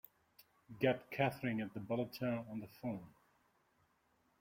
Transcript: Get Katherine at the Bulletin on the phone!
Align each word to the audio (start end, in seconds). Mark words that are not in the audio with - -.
Get 0.79 1.11
Katherine 1.11 1.61
at 1.61 1.75
the 1.75 1.79
Bulletin 1.79 2.45
on 2.49 2.59
the 2.59 2.67
phone! 2.67 3.13